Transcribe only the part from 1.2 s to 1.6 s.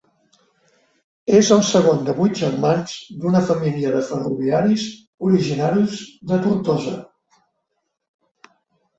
És el